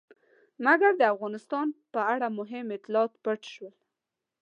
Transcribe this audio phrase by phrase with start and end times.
[0.65, 3.73] مګر د افغانستان په اړه مهم اطلاعات پټ شول.